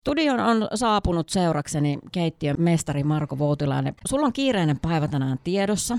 [0.00, 3.94] Studion on saapunut seurakseni keittiön mestari Marko Voutilainen.
[4.08, 5.98] Sulla on kiireinen päivä tänään tiedossa.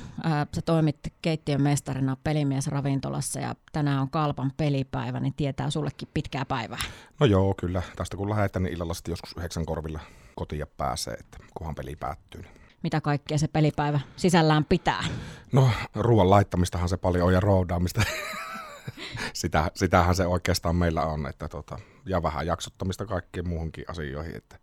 [0.55, 6.45] Sä toimit keittiön mestarina pelimies ravintolassa ja tänään on Kalpan pelipäivä, niin tietää sullekin pitkää
[6.45, 6.81] päivää.
[7.19, 7.81] No joo, kyllä.
[7.95, 9.99] Tästä kun lähdetään, niin illalla sitten joskus yhdeksän korvilla
[10.35, 12.41] kotiin pääsee, että kunhan peli päättyy.
[12.41, 12.51] Niin
[12.83, 15.03] mitä kaikkea se pelipäivä sisällään pitää?
[15.51, 18.01] No ruoan laittamistahan se paljon on ja roudaamista.
[19.33, 24.59] Sitä, sitähän se oikeastaan meillä on, että tota, ja vähän jaksottamista kaikkiin muuhunkin asioihin, että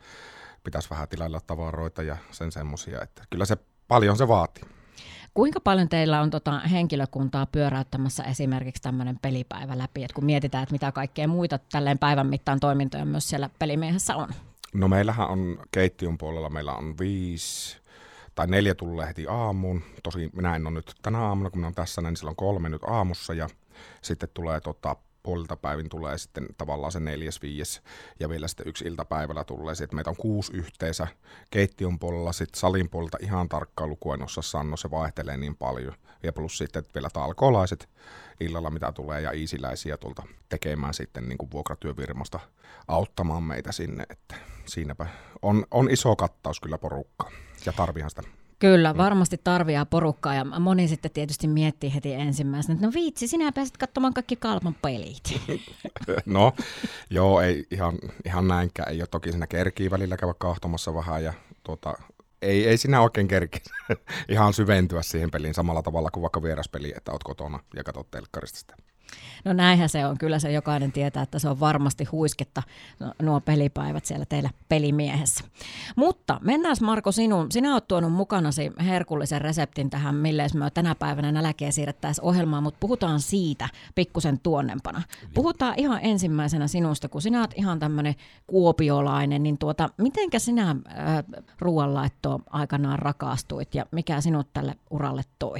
[0.64, 3.56] pitäisi vähän tilailla tavaroita ja sen semmoisia, että kyllä se
[3.88, 4.64] paljon se vaatii.
[5.34, 10.72] Kuinka paljon teillä on tota henkilökuntaa pyöräyttämässä esimerkiksi tämmöinen pelipäivä läpi, että kun mietitään, että
[10.72, 14.28] mitä kaikkea muita tälleen päivän mittaan toimintoja myös siellä pelimiehessä on?
[14.74, 17.78] No meillähän on keittiön puolella, meillä on viisi
[18.34, 19.82] tai neljä tulee heti aamuun.
[20.02, 22.82] Tosi minä en ole nyt tänä aamuna, kun minä olen tässä, niin silloin kolme nyt
[22.86, 23.48] aamussa ja
[24.02, 24.96] sitten tulee tota,
[25.28, 27.82] puolilta päivin tulee sitten tavallaan se neljäs, viies
[28.20, 29.74] ja vielä sitten yksi iltapäivällä tulee.
[29.74, 31.06] Sitten meitä on kuusi yhteensä
[31.50, 35.94] keittiön puolella, sitten salin puolelta ihan tarkkaan lukua en osaa sanoa, se vaihtelee niin paljon.
[36.22, 37.88] Ja plus sitten vielä talkolaiset
[38.40, 42.40] illalla, mitä tulee, ja iisiläisiä tuolta tekemään sitten niin kuin vuokratyövirmasta
[42.88, 44.34] auttamaan meitä sinne, että
[44.66, 45.06] siinäpä
[45.42, 47.30] on, on iso kattaus kyllä porukkaa,
[47.66, 48.22] ja tarvihan sitä
[48.58, 53.52] Kyllä, varmasti tarviaa porukkaa ja moni sitten tietysti miettii heti ensimmäisenä, että no viitsi, sinä
[53.52, 55.22] pääset katsomaan kaikki kalpan pelit.
[56.26, 56.52] no,
[57.10, 58.92] joo, ei ihan, ihan näinkään.
[58.92, 61.94] Ei ole toki siinä kerkii välillä käydä kahtomassa vähän ja tuota,
[62.42, 63.58] ei, ei sinä oikein kerki
[64.28, 68.58] ihan syventyä siihen peliin samalla tavalla kuin vaikka vieraspeli, että oot kotona ja katsot telkkarista
[68.58, 68.76] sitä.
[69.44, 70.18] No näinhän se on.
[70.18, 72.62] Kyllä se jokainen tietää, että se on varmasti huisketta
[73.22, 75.44] nuo pelipäivät siellä teillä pelimiehessä.
[75.96, 77.52] Mutta mennään Marko sinun.
[77.52, 82.78] Sinä olet tuonut mukanasi herkullisen reseptin tähän, milleen me tänä päivänä nälkeä siirrettäisiin ohjelmaan, mutta
[82.80, 85.02] puhutaan siitä pikkusen tuonnempana.
[85.34, 88.14] Puhutaan ihan ensimmäisenä sinusta, kun sinä olet ihan tämmöinen
[88.46, 90.76] kuopiolainen, niin tuota, mitenkä sinä äh,
[91.58, 95.58] ruoanlaittoon aikanaan rakastuit ja mikä sinut tälle uralle toi?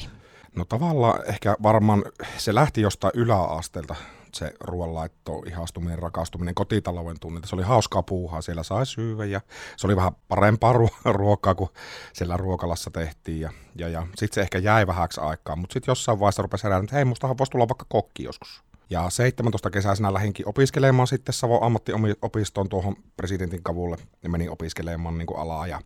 [0.57, 2.05] No tavallaan ehkä varmaan
[2.39, 3.95] se lähti jostain yläasteelta
[4.35, 7.49] se ruoanlaitto, ihastuminen, rakastuminen, kotitalouden tunnilta.
[7.49, 9.41] Se oli hauskaa puuhaa, siellä sai syyä ja
[9.77, 11.71] se oli vähän parempaa ruokaa kuin
[12.13, 13.41] siellä ruokalassa tehtiin.
[13.41, 16.85] Ja, ja, ja sitten se ehkä jäi vähäksi aikaa, mutta sitten jossain vaiheessa rupesi herään,
[16.85, 18.63] että hei, mustahan voisi tulla vaikka kokki joskus.
[18.91, 25.27] Ja 17 kesäisenä lähinkin opiskelemaan sitten Savon ammattiopistoon tuohon presidentin kavulle ja menin opiskelemaan niin
[25.27, 25.81] kuin alaa ja,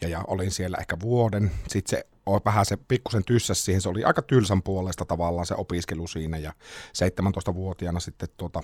[0.00, 1.50] ja, ja, olin siellä ehkä vuoden.
[1.68, 2.06] Sitten se
[2.44, 6.52] vähän se pikkusen tyssäs siihen, se oli aika tylsän puolesta tavallaan se opiskelu siinä ja
[6.98, 8.62] 17-vuotiaana sitten tuota,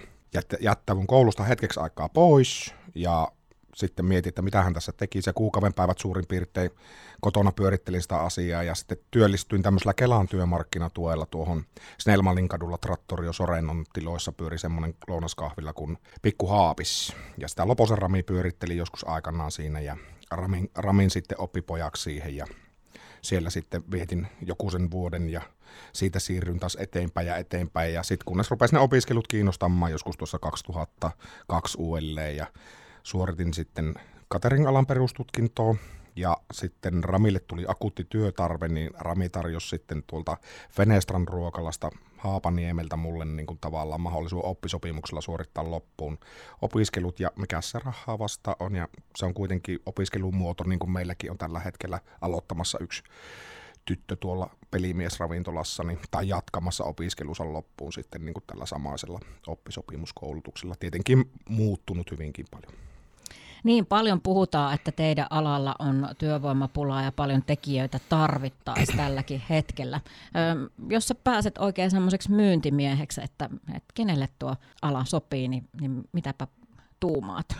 [0.61, 3.33] jättävun koulusta hetkeksi aikaa pois ja
[3.75, 5.23] sitten mietin, että mitä hän tässä teki.
[5.23, 6.71] Se kuukauden päivät suurin piirtein
[7.21, 11.65] kotona pyörittelin sitä asiaa ja sitten työllistyin tämmöisellä Kelan työmarkkinatuella tuohon
[11.99, 17.17] Snellmanin kadulla Trattorio Sorennon tiloissa pyöri semmoinen lounaskahvilla kuin Pikku Haapis.
[17.39, 19.97] Ja sitä Loposen Rami pyöritteli joskus aikanaan siinä ja
[20.31, 22.47] Ramin, Ramin sitten oppipojaksi siihen ja
[23.23, 25.41] siellä sitten vietin joku sen vuoden ja
[25.93, 27.95] siitä siirryin taas eteenpäin ja eteenpäin.
[27.95, 32.47] Ja sitten kunnes rupesi ne opiskelut kiinnostamaan joskus tuossa 2002 uudelleen ja
[33.03, 33.95] suoritin sitten
[34.33, 35.75] catering-alan perustutkintoa
[36.17, 40.37] ja sitten Ramille tuli akuutti työtarve, niin Rami tarjosi sitten tuolta
[40.71, 46.19] Fenestran ruokalasta Haapaniemeltä mulle niin kuin tavallaan mahdollisuus oppisopimuksella suorittaa loppuun
[46.63, 51.31] opiskelut ja mikä se rahaa vasta on ja se on kuitenkin opiskelumuoto niin kuin meilläkin
[51.31, 53.03] on tällä hetkellä aloittamassa yksi
[53.85, 60.75] tyttö tuolla pelimiesravintolassa niin, tai jatkamassa opiskelunsa loppuun sitten niin kuin tällä samaisella oppisopimuskoulutuksella.
[60.81, 62.90] Tietenkin muuttunut hyvinkin paljon.
[63.65, 70.01] Niin paljon puhutaan, että teidän alalla on työvoimapulaa ja paljon tekijöitä tarvittaisiin tälläkin hetkellä.
[70.37, 76.05] Ö, jos sä pääset oikein semmoiseksi myyntimieheksi, että, että kenelle tuo ala sopii, niin, niin
[76.13, 76.47] mitäpä
[77.01, 77.57] tuumaat?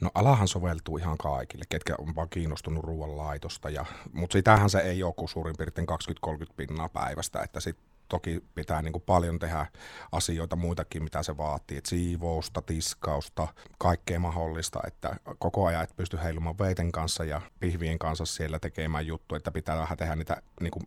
[0.00, 5.02] No alahan soveltuu ihan kaikille, ketkä on vaan kiinnostunut ruoanlaitosta, ja, mutta sitähän se ei
[5.02, 5.86] ole kuin suurin piirtein
[6.26, 9.66] 20-30 pinnaa päivästä, että sitten toki pitää niin kuin paljon tehdä
[10.12, 13.48] asioita muitakin, mitä se vaatii, että siivousta, tiskausta,
[13.78, 19.06] kaikkea mahdollista, että koko ajan et pysty heilumaan veiten kanssa ja pihvien kanssa siellä tekemään
[19.06, 20.84] juttu, että pitää vähän tehdä niitä niin kuin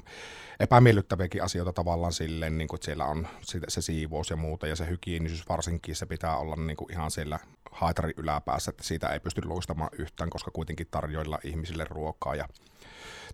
[0.60, 3.28] epämiellyttäviäkin asioita tavallaan silleen, niin kuin, että siellä on
[3.68, 4.68] se siivous ja muuta.
[4.68, 7.40] Ja se hygienisyys varsinkin, se pitää olla niin kuin ihan siellä
[7.72, 12.48] haitarin yläpäässä, että siitä ei pysty luistamaan yhtään, koska kuitenkin tarjoilla ihmisille ruokaa ja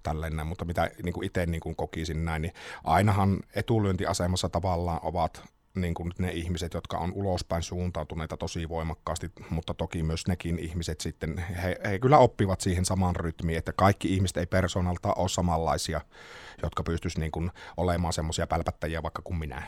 [0.04, 2.54] tällainen, mutta mitä niin kuin itse niin kuin kokisin näin, niin
[2.84, 5.44] ainahan etulyöntiasemassa tavallaan ovat
[5.76, 11.02] niin kuin ne ihmiset, jotka on ulospäin suuntautuneita tosi voimakkaasti, mutta toki myös nekin ihmiset
[11.02, 16.02] sitten, he, he kyllä oppivat siihen samaan rytmiin, että kaikki ihmiset ei persoonalta ole samanlaisia,
[16.64, 19.64] jotka pystyisivät niin olemaan semmoisia pälpättäjiä vaikka kuin minä.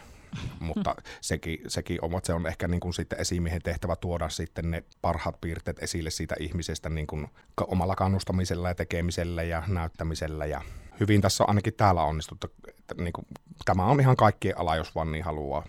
[0.60, 4.83] Mutta sekin, sekin on, se on ehkä niin kuin sitten esimiehen tehtävä tuoda sitten ne
[5.01, 7.28] parhaat piirteet esille siitä ihmisestä niin kuin
[7.68, 10.62] omalla kannustamisella ja tekemisellä ja näyttämisellä ja
[11.00, 12.48] hyvin tässä on ainakin täällä onnistuttu.
[12.68, 13.25] Että niin kuin,
[13.66, 15.63] tämä on ihan kaikkien ala, jos vaan niin haluaa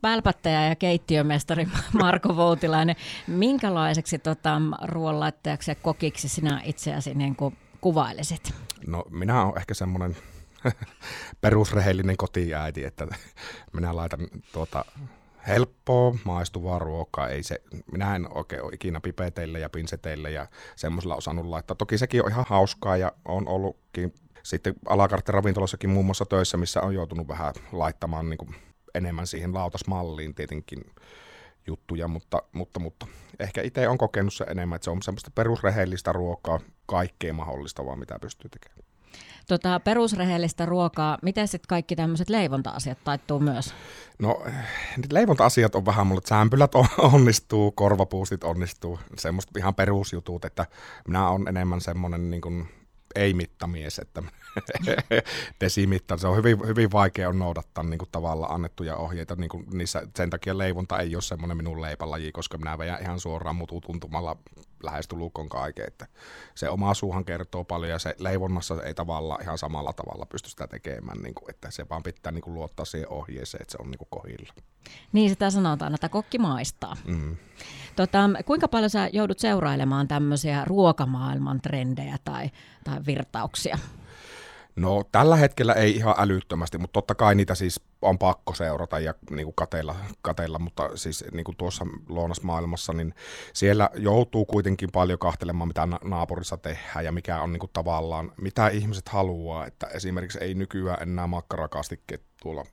[0.00, 1.68] pälpättäjä ja keittiömestari
[2.00, 2.96] Marko Voutilainen.
[3.26, 8.54] Minkälaiseksi tota, ruoanlaittajaksi ja kokiksi sinä itseäsi niin kuin kuvailisit?
[8.86, 10.16] No minä olen ehkä semmoinen
[11.40, 13.06] perusrehellinen kotiäiti, että
[13.72, 14.84] minä laitan tuota
[15.48, 17.28] helppoa, maistuvaa ruokaa.
[17.28, 17.62] Ei se,
[17.92, 20.46] minä en oikein ole ikinä pipeteille ja pinseteille ja
[20.76, 21.74] semmoisella osannut laittaa.
[21.74, 26.94] Toki sekin on ihan hauskaa ja on ollutkin sitten alakarttiravintolassakin muun muassa töissä, missä on
[26.94, 28.54] joutunut vähän laittamaan niin kuin
[28.94, 30.84] enemmän siihen lautasmalliin tietenkin
[31.66, 33.06] juttuja, mutta, mutta, mutta
[33.38, 37.98] ehkä itse on kokenut se enemmän, että se on semmoista perusrehellistä ruokaa, kaikkea mahdollista vaan
[37.98, 38.87] mitä pystyy tekemään.
[39.48, 43.74] Tota, perusrehellistä ruokaa, miten sitten kaikki tämmöiset leivonta-asiat taittuu myös?
[44.18, 44.42] No
[45.12, 46.72] leivonta-asiat on vähän mulle, sämpylät
[47.12, 50.66] onnistuu, korvapuustit onnistuu, semmoista ihan perusjutut, että
[51.08, 52.68] minä olen enemmän semmoinen niin kuin
[53.14, 54.22] ei-mittamies, että
[55.60, 59.64] desimitta, se on hyvin, hyvin vaikea on noudattaa niin kuin tavallaan annettuja ohjeita, niin kuin
[59.72, 64.36] niissä, sen takia leivonta ei ole semmoinen minun leipälaji, koska minä vedän ihan suoraan mututuntumalla
[64.82, 66.06] lähestulukon kaiken, että
[66.54, 70.66] se oma suuhan kertoo paljon ja se leivonnassa ei tavallaan ihan samalla tavalla pysty sitä
[70.66, 73.90] tekemään, niin kuin, että se vaan pitää niin kuin luottaa siihen ohjeeseen, että se on
[73.90, 74.52] niin kuin kohilla.
[75.12, 76.96] Niin sitä sanotaan, että kokki maistaa.
[77.06, 77.36] Mm.
[77.96, 82.50] Tota, kuinka paljon sä joudut seurailemaan tämmöisiä ruokamaailman trendejä tai,
[82.84, 83.78] tai virtauksia?
[84.78, 89.14] No tällä hetkellä ei ihan älyttömästi, mutta totta kai niitä siis on pakko seurata ja
[89.30, 93.14] niin kuin kateilla, kateilla, mutta siis niin kuin tuossa lounasmaailmassa, niin
[93.52, 98.68] siellä joutuu kuitenkin paljon kahtelemaan, mitä naapurissa tehdään ja mikä on niin kuin tavallaan, mitä
[98.68, 102.64] ihmiset haluaa, että esimerkiksi ei nykyään enää makkarakastikkeet tuolla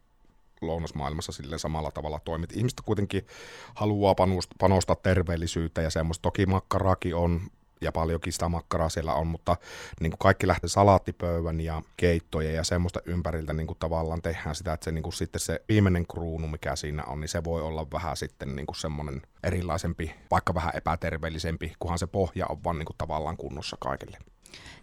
[0.62, 2.58] lounasmaailmassa sille samalla tavalla toimit.
[2.58, 3.28] Ihmiset kuitenkin
[3.76, 4.16] haluaa
[4.60, 6.22] panostaa terveellisyyttä ja semmoista.
[6.22, 7.42] Toki makkaraki on
[7.86, 9.58] ja paljonkin sitä makkaraa siellä on, mutta
[10.00, 14.74] niin kuin kaikki lähtee salaattipöydän ja keittojen ja semmoista ympäriltä niin kuin tavallaan tehdään sitä,
[14.74, 17.88] että se, niin kuin sitten se viimeinen kruunu, mikä siinä on, niin se voi olla
[17.92, 22.86] vähän sitten niin kuin semmoinen erilaisempi, vaikka vähän epäterveellisempi, kunhan se pohja on vaan niin
[22.86, 24.18] kuin tavallaan kunnossa kaikille.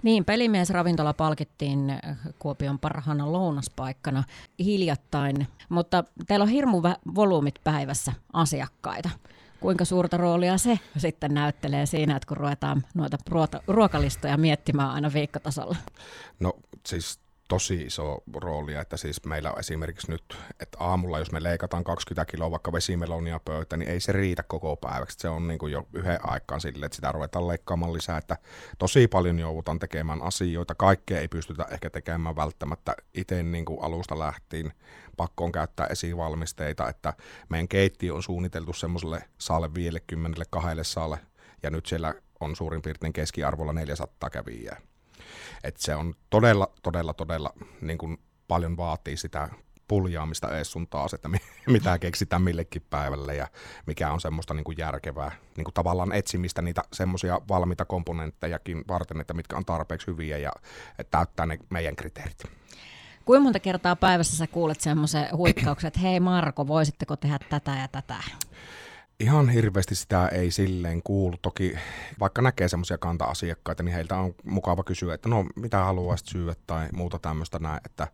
[0.02, 1.98] Niin, pelimiesravintola palkittiin
[2.38, 4.24] Kuopion parhaana lounaspaikkana
[4.58, 6.82] hiljattain, mutta teillä on hirmu
[7.14, 9.10] volyymit päivässä asiakkaita
[9.62, 13.18] kuinka suurta roolia se sitten näyttelee siinä, että kun ruvetaan noita
[13.66, 15.76] ruokalistoja miettimään aina viikkotasolla?
[16.40, 16.52] No
[16.86, 17.20] siis
[17.52, 22.30] tosi iso rooli, että siis meillä on esimerkiksi nyt, että aamulla jos me leikataan 20
[22.30, 25.18] kiloa vaikka vesimelonia pöytä, niin ei se riitä koko päiväksi.
[25.20, 28.36] Se on niin kuin jo yhden aikaan sille, että sitä ruvetaan leikkaamaan lisää, että
[28.78, 30.74] tosi paljon joudutaan tekemään asioita.
[30.74, 34.72] Kaikkea ei pystytä ehkä tekemään välttämättä itse niin kuin alusta lähtien.
[35.16, 37.14] Pakko on käyttää esivalmisteita, että
[37.48, 41.18] meidän keittiö on suunniteltu semmoiselle saalle 50 kahdelle saalle,
[41.62, 44.91] ja nyt siellä on suurin piirtein keskiarvolla 400 kävijää
[45.64, 48.18] et se on todella, todella, todella niin kuin
[48.48, 49.48] paljon vaatii sitä
[49.88, 51.28] puljaamista ees sun taas, että
[51.66, 53.48] mitä keksitään millekin päivälle ja
[53.86, 59.20] mikä on semmoista niin kuin järkevää niin kuin tavallaan etsimistä niitä semmoisia valmiita komponenttejakin varten,
[59.20, 60.52] että mitkä on tarpeeksi hyviä ja
[60.98, 62.42] että täyttää ne meidän kriteerit.
[63.24, 67.88] Kuinka monta kertaa päivässä sä kuulet semmoisen huikkauksen, että hei Marko, voisitteko tehdä tätä ja
[67.88, 68.16] tätä?
[69.22, 71.36] Ihan hirveästi sitä ei silleen kuulu.
[71.42, 71.74] Toki
[72.20, 76.88] vaikka näkee semmoisia kanta-asiakkaita, niin heiltä on mukava kysyä, että no mitä haluaisit syödä tai
[76.92, 77.80] muuta tämmöistä näin.
[77.84, 78.08] Että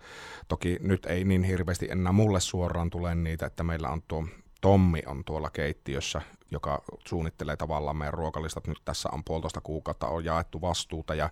[0.48, 4.24] toki nyt ei niin hirveästi enää mulle suoraan tule niitä, että meillä on tuo
[4.60, 8.66] Tommi on tuolla keittiössä, joka suunnittelee tavallaan meidän ruokalistat.
[8.66, 11.30] Nyt tässä on puolitoista kuukautta on jaettu vastuuta ja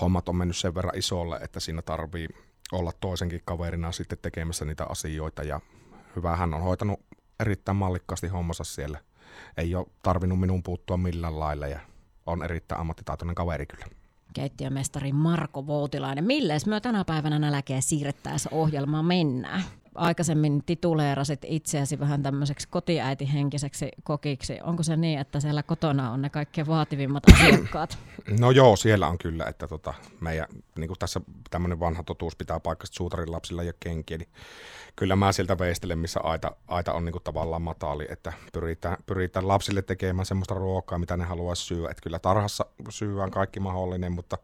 [0.00, 2.28] hommat on mennyt sen verran isolle, että siinä tarvii
[2.72, 5.60] olla toisenkin kaverina sitten tekemässä niitä asioita ja
[6.16, 7.00] hyvä hän on hoitanut
[7.40, 8.98] erittäin mallikkaasti hommassa siellä.
[9.56, 11.80] Ei ole tarvinnut minun puuttua millään lailla ja
[12.26, 13.86] on erittäin ammattitaitoinen kaveri kyllä.
[14.34, 16.24] Keittiömestari Marko Voutilainen.
[16.24, 19.62] Milles me tänä päivänä nälkeä siirrettäessä ohjelmaa mennään?
[19.98, 24.58] Aikaisemmin tituleerasit itseäsi vähän tämmöiseksi kotiäitihenkiseksi kokiksi.
[24.62, 27.98] Onko se niin, että siellä kotona on ne kaikkein vaativimmat asiakkaat?
[28.40, 30.46] No joo, siellä on kyllä, että tota, meidän,
[30.78, 34.28] niin kuin tässä tämmöinen vanha totuus pitää paikasta suutarin lapsilla ja kenkiä, niin
[34.96, 39.48] kyllä mä sieltä veistelen, missä aita, aita on niin kuin tavallaan mataali, että pyritään, pyritään
[39.48, 41.90] lapsille tekemään semmoista ruokaa, mitä ne haluaisi syödä.
[41.90, 44.38] Että kyllä tarhassa syödään kaikki mahdollinen, mutta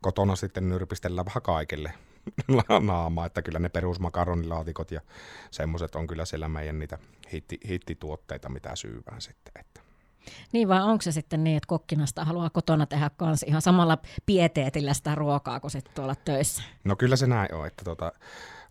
[0.00, 1.92] kotona sitten nyrpistellään vähän kaikille
[2.80, 5.00] naamaa, että kyllä ne perusmakaronilaatikot ja
[5.50, 6.98] semmoiset on kyllä siellä meidän niitä
[7.32, 9.52] hitti, hittituotteita, mitä syyvään sitten.
[9.60, 9.80] Että.
[10.52, 14.94] Niin vai onko se sitten niin, että kokkinasta haluaa kotona tehdä kans ihan samalla pieteetillä
[14.94, 16.62] sitä ruokaa kuin sitten tuolla töissä?
[16.84, 18.12] No kyllä se näin on, että tota,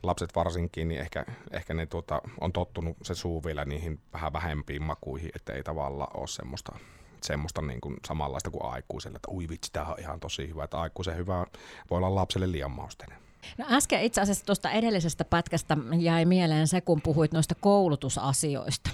[0.04, 4.84] lapset varsinkin, niin ehkä, ehkä ne tuota, on tottunut se suu vielä niihin vähän vähempiin
[4.84, 6.80] makuihin, että ei tavallaan ole semmoista,
[7.22, 10.80] semmoista niin kuin samanlaista kuin aikuiselle, että ui vitsi, tämä on ihan tosi hyvä, että
[10.80, 11.46] aikuisen hyvä
[11.90, 13.29] voi olla lapselle liian mausteinen.
[13.58, 18.90] No äsken itse asiassa tuosta edellisestä pätkästä jäi mieleen se, kun puhuit noista koulutusasioista.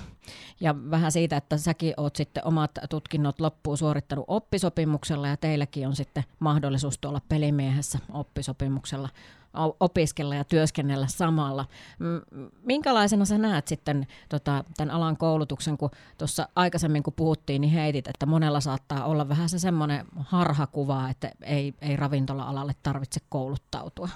[0.59, 5.95] Ja vähän siitä, että säkin oot sitten omat tutkinnot loppuun suorittanut oppisopimuksella ja teilläkin on
[5.95, 9.09] sitten mahdollisuus tuolla pelimiehessä oppisopimuksella
[9.79, 11.65] opiskella ja työskennellä samalla.
[12.63, 18.07] Minkälaisena sä näet sitten tota, tämän alan koulutuksen, kun tuossa aikaisemmin kun puhuttiin, niin heitit,
[18.07, 24.09] että monella saattaa olla vähän se semmoinen harhakuva, että ei, ei ravintola-alalle tarvitse kouluttautua.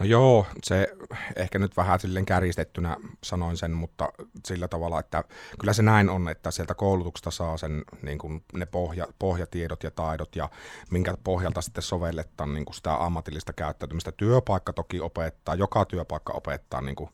[0.00, 0.88] No joo, se
[1.36, 4.08] ehkä nyt vähän silleen kärjistettynä sanoin sen, mutta
[4.46, 5.24] sillä tavalla, että
[5.60, 9.90] kyllä se näin on, että sieltä koulutuksesta saa sen niin kuin ne pohja, pohjatiedot ja
[9.90, 10.48] taidot ja
[10.90, 14.12] minkä pohjalta sitten sovelletaan niin kuin sitä ammatillista käyttäytymistä.
[14.12, 17.10] Työpaikka toki opettaa, joka työpaikka opettaa niin kuin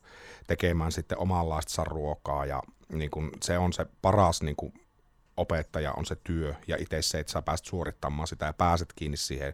[0.47, 4.73] tekemään sitten omanlaista ruokaa ja niin kuin se on se paras niin kuin
[5.37, 9.17] opettaja on se työ ja itse se, että sä pääset suorittamaan sitä ja pääset kiinni
[9.17, 9.53] siihen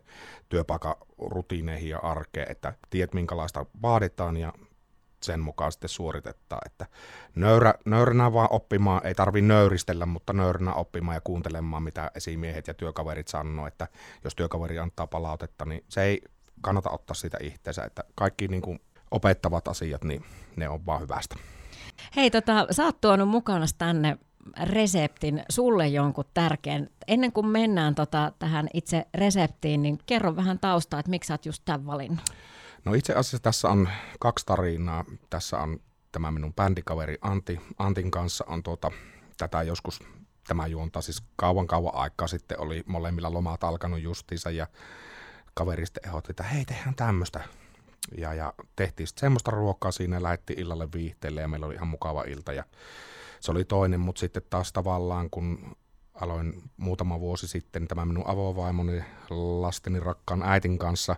[0.50, 4.54] työpaikan rutiineihin ja arkeen, että tiedät minkälaista vaaditaan ja
[5.24, 6.62] sen mukaan sitten suoritetaan.
[6.66, 6.86] Että
[7.36, 12.74] nöyrä, nöyränä vaan oppimaan, ei tarvi nöyristellä, mutta nöyränä oppimaan ja kuuntelemaan, mitä esimiehet ja
[12.74, 13.88] työkaverit sanoo, että
[14.24, 16.22] jos työkaveri antaa palautetta, niin se ei
[16.62, 18.80] kannata ottaa sitä itseensä, että kaikki niin kuin
[19.12, 21.36] opettavat asiat, niin ne on vaan hyvästä.
[22.16, 24.18] Hei, tota, sä oot tuonut mukana tänne
[24.64, 26.90] reseptin, sulle jonkun tärkeän.
[27.08, 31.46] Ennen kuin mennään tota, tähän itse reseptiin, niin kerro vähän taustaa, että miksi sä oot
[31.46, 32.30] just tämän valinnut.
[32.86, 35.06] No itse asiassa tässä on kaksi tarinaa.
[35.30, 35.80] Tässä on
[36.12, 37.60] tämä minun bändikaveri Antti.
[37.78, 38.92] Antin kanssa on tuota,
[39.38, 40.00] tätä joskus,
[40.48, 44.68] tämä juontaa siis kauan kauan aikaa sitten, oli molemmilla lomat alkanut justiinsa ja
[45.58, 47.44] kaveri sitten ehdotti, että hei tehdään tämmöistä.
[48.18, 52.24] Ja, ja tehtiin sitten semmoista ruokaa siinä, lähetti illalle viihteelle ja meillä oli ihan mukava
[52.24, 52.64] ilta ja
[53.40, 55.76] se oli toinen, mutta sitten taas tavallaan kun
[56.14, 61.16] aloin muutama vuosi sitten tämä minun avovaimoni lasteni rakkaan äitin kanssa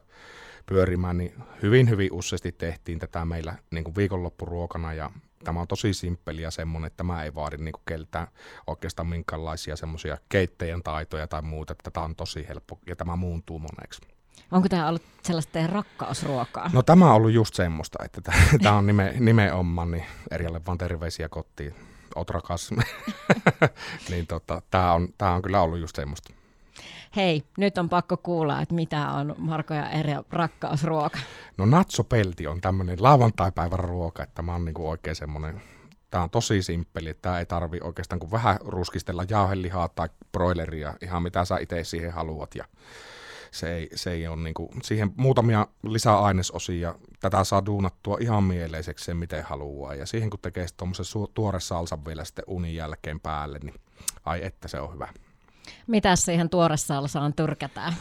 [0.65, 5.12] pyörimään, niin hyvin hyvin useasti tehtiin tätä meillä niin kuin viikonloppuruokana ja
[5.43, 8.27] tämä on tosi simppeli ja semmoinen, että tämä ei vaadi niin keltään
[8.67, 13.60] oikeastaan minkäänlaisia semmoisia keittäjän taitoja tai muuta, että tämä on tosi helppo ja tämä muuntuu
[13.60, 14.18] moneksi.
[14.51, 16.69] Onko tämä ollut sellaista teidän rakkausruokaa?
[16.74, 18.22] No tämä on ollut just semmoista, että
[18.63, 21.75] tämä on nime, nimenomaan, niin Erjalle vaan terveisiä kotiin,
[22.15, 22.69] oot rakas.
[24.10, 26.34] niin tota, tämä on, tää on kyllä ollut just semmoista.
[27.15, 31.19] Hei, nyt on pakko kuulla, että mitä on Marko ja Eri rakkausruoka.
[31.58, 35.62] No natsopelti on tämmöinen lauantaipäivän ruoka, että mä oon niinku oikein semmoinen
[36.12, 40.93] Tämä on tosi simppeli, että tämä ei tarvi oikeastaan kuin vähän ruskistella jauhelihaa tai broileria,
[41.01, 42.55] ihan mitä sä itse siihen haluat.
[42.55, 42.65] Ja
[43.51, 49.06] se ei, se ei ole niin kuin, siihen muutamia lisäainesosia, tätä saa duunattua ihan mieleiseksi
[49.06, 49.96] sen miten haluaa.
[49.96, 53.75] Ja siihen kun tekee tuommoisen tuore salsan vielä sitten unin jälkeen päälle, niin
[54.25, 55.08] ai että se on hyvä.
[55.88, 57.93] Mitä siihen tuoresalsaan tyrkätään?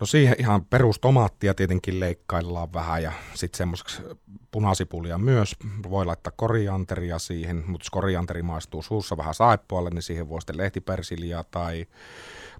[0.00, 4.02] No siihen ihan perustomaattia tietenkin leikkaillaan vähän ja sitten semmoiseksi
[4.50, 5.56] punasipulia myös.
[5.90, 10.56] Voi laittaa korianteria siihen, mutta jos korianteri maistuu suussa vähän saippualle, niin siihen voi sitten
[10.56, 11.86] lehtipersiliaa tai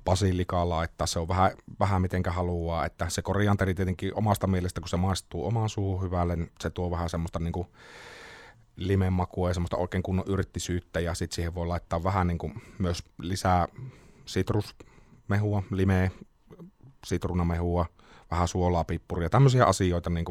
[0.04, 1.06] basilikaa laittaa.
[1.06, 5.46] Se on vähän, vähän mitenkä haluaa, että se korianteri tietenkin omasta mielestä, kun se maistuu
[5.46, 7.68] omaan suuhun hyvälle, niin se tuo vähän semmoista niin kuin
[8.76, 12.62] limen makua ja semmoista oikein kunnon yrttisyyttä ja sitten siihen voi laittaa vähän niin kuin
[12.78, 13.68] myös lisää
[14.26, 16.11] sitrusmehua, limeä,
[17.06, 17.87] sitruunamehua,
[18.30, 20.11] vähän suolaa, pippuria, tämmöisiä asioita.
[20.11, 20.25] Niin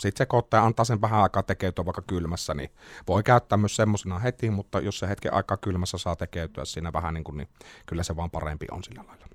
[0.00, 2.70] Sitten se ja antaa sen vähän aikaa tekeytyä vaikka kylmässä, niin
[3.08, 7.14] voi käyttää myös semmoisena heti, mutta jos se hetken aikaa kylmässä saa tekeytyä siinä vähän,
[7.14, 7.48] niin, kuin, niin
[7.86, 9.26] kyllä se vaan parempi on sillä lailla.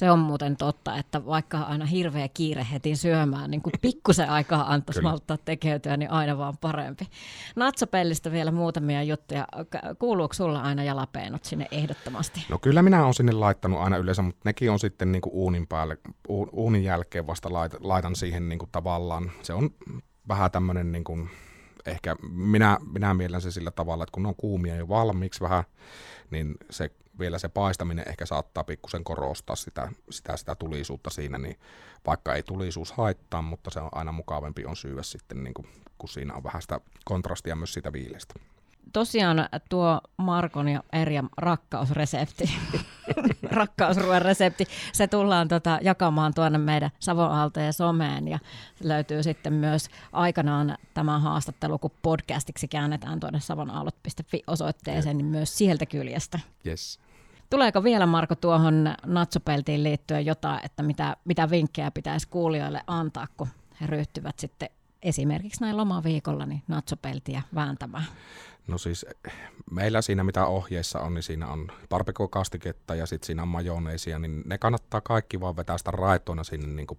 [0.00, 4.72] Se on muuten totta, että vaikka aina hirveä kiire heti syömään, niin kun pikkusen aikaa
[4.72, 7.08] antaisi malttaa tekeytyä, niin aina vaan parempi.
[7.56, 9.46] Natsopellistä vielä muutamia juttuja.
[9.98, 12.46] Kuuluuko sulla aina jalapeenot sinne ehdottomasti?
[12.48, 15.66] No kyllä minä olen sinne laittanut aina yleensä, mutta nekin on sitten niin kuin uunin
[15.66, 15.98] päälle,
[16.52, 17.48] uunin jälkeen vasta
[17.80, 19.30] laitan siihen niin kuin tavallaan.
[19.42, 19.70] Se on
[20.28, 21.30] vähän tämmöinen niin kuin,
[21.86, 25.64] ehkä minä, minä mielen se sillä tavalla, että kun ne on kuumia jo valmiiksi vähän,
[26.30, 31.58] niin se vielä se paistaminen ehkä saattaa pikkusen korostaa sitä, sitä, sitä tulisuutta siinä, niin
[32.06, 35.68] vaikka ei tulisuus haittaa, mutta se on aina mukavampi on syyä sitten, niin kuin,
[35.98, 38.34] kun siinä on vähän sitä kontrastia myös siitä viilestä
[38.92, 42.44] tosiaan tuo Markon ja Erjan rakkausresepti,
[43.52, 48.38] rakkausruoan resepti, se tullaan tota jakamaan tuonne meidän Savonaltojen someen ja
[48.84, 55.86] löytyy sitten myös aikanaan tämä haastattelu, kun podcastiksi käännetään tuonne savonaallot.fi osoitteeseen, niin myös sieltä
[55.86, 56.40] kyljestä.
[56.66, 56.98] Yes.
[57.50, 63.48] Tuleeko vielä Marko tuohon natsopeltiin liittyen jotain, että mitä, mitä vinkkejä pitäisi kuulijoille antaa, kun
[63.80, 64.68] he ryhtyvät sitten
[65.02, 68.04] esimerkiksi näin lomaviikolla niin natsopeltiä vääntämään?
[68.70, 69.06] No siis
[69.70, 74.42] meillä siinä mitä ohjeissa on, niin siinä on barbecue-kastiketta ja sitten siinä on majoneesia, niin
[74.46, 76.98] ne kannattaa kaikki vaan vetää sitä raetona sinne niin kuin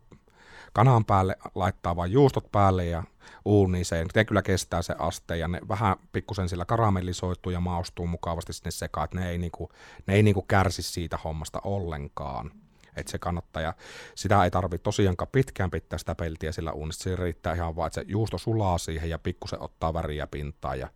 [0.74, 3.04] kanan päälle, laittaa vain juustot päälle ja
[3.46, 4.08] uuniseen.
[4.16, 8.72] Ne kyllä kestää se aste ja ne vähän pikkusen sillä karamellisoituu ja maustuu mukavasti sinne
[8.72, 9.70] sekaan, että ne ei, niinku,
[10.08, 12.52] ne ei niinku kärsi siitä hommasta ollenkaan.
[12.96, 13.74] Että se kannattaa, ja
[14.16, 17.04] sitä ei tarvitse tosiaankaan pitkään pitää sitä peltiä sillä uunissa.
[17.04, 20.88] Se riittää ihan vaan, että se juusto sulaa siihen ja pikkusen ottaa väriä pintaan ja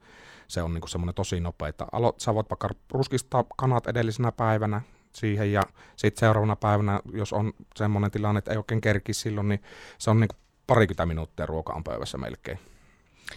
[0.47, 4.81] se on niinku semmoinen tosi nopea, että alo, sä voit vaikka ruskistaa kanat edellisenä päivänä
[5.13, 5.61] siihen ja
[5.95, 9.63] sitten seuraavana päivänä, jos on semmoinen tilanne, että ei oikein kerki silloin, niin
[9.97, 10.35] se on niinku
[10.67, 12.59] parikymmentä minuuttia ruoka on pöydässä melkein.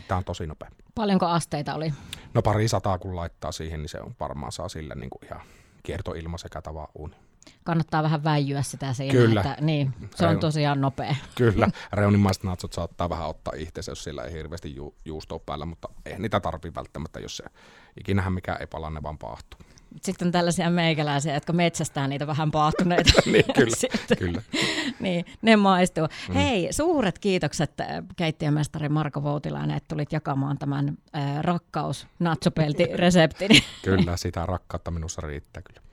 [0.08, 0.70] Tämä on tosi nopea.
[0.94, 1.92] Paljonko asteita oli?
[2.34, 5.40] No pari sataa kun laittaa siihen, niin se on varmaan saa sille niin kuin ihan
[5.82, 7.16] kiertoilma sekä tava uuni.
[7.68, 9.40] Kannattaa vähän väijyä sitä siinä, Kyllä.
[9.40, 11.14] että niin, se on tosiaan nopea.
[11.34, 15.88] Kyllä, reunimaiset natsot saattaa vähän ottaa itse, jos sillä ei hirveästi ju- juustoa päällä, mutta
[16.06, 17.44] ei niitä tarvitse välttämättä, jos se
[18.00, 19.60] ikinähän mikä ei pala, ne vaan paahtuu.
[20.02, 23.12] Sitten on tällaisia meikäläisiä, jotka metsästää niitä vähän paahtuneita.
[23.32, 24.42] niin, kyllä, Sitten- kyllä.
[25.00, 26.06] niin, ne maistuu.
[26.28, 26.34] Mm.
[26.34, 33.50] Hei, suuret kiitokset äh, keittiömestari Marko Voutilainen, että tulit jakamaan tämän äh, rakkaus natsopelti reseptin.
[33.82, 35.87] Kyllä, sitä rakkautta minussa riittää kyllä.